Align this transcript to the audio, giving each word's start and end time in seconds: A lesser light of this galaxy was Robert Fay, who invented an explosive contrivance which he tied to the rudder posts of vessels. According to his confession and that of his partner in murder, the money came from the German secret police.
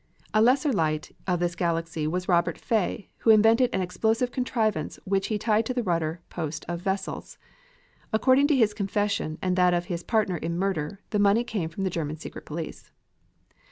A 0.33 0.41
lesser 0.41 0.73
light 0.73 1.15
of 1.27 1.39
this 1.39 1.53
galaxy 1.55 2.07
was 2.07 2.27
Robert 2.27 2.57
Fay, 2.57 3.11
who 3.17 3.29
invented 3.29 3.69
an 3.71 3.83
explosive 3.83 4.31
contrivance 4.31 4.97
which 5.03 5.27
he 5.27 5.37
tied 5.37 5.63
to 5.67 5.75
the 5.75 5.83
rudder 5.83 6.21
posts 6.31 6.65
of 6.67 6.81
vessels. 6.81 7.37
According 8.11 8.47
to 8.47 8.55
his 8.57 8.73
confession 8.73 9.37
and 9.43 9.55
that 9.57 9.75
of 9.75 9.85
his 9.93 10.01
partner 10.01 10.37
in 10.37 10.57
murder, 10.57 11.01
the 11.11 11.19
money 11.19 11.43
came 11.43 11.69
from 11.69 11.83
the 11.83 11.91
German 11.91 12.17
secret 12.17 12.47
police. 12.47 12.89